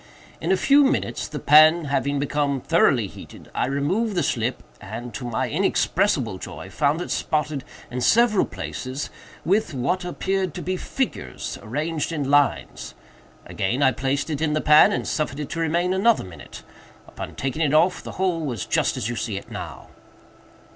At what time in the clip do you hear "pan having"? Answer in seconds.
1.37-2.17